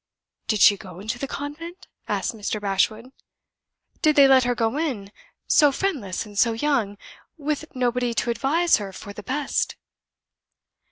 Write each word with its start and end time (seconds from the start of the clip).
"Did 0.47 0.61
she 0.61 0.77
go 0.77 0.99
into 0.99 1.19
the 1.19 1.27
convent?" 1.27 1.85
asked 2.07 2.33
Mr. 2.33 2.59
Bashwood. 2.59 3.11
"Did 4.01 4.15
they 4.15 4.27
let 4.27 4.45
her 4.45 4.55
go 4.55 4.75
in, 4.79 5.11
so 5.45 5.71
friendless 5.71 6.25
and 6.25 6.39
so 6.39 6.53
young, 6.53 6.97
with 7.37 7.65
nobody 7.75 8.15
to 8.15 8.31
advise 8.31 8.77
her 8.77 8.91
for 8.91 9.13
the 9.13 9.21
best?" 9.21 9.75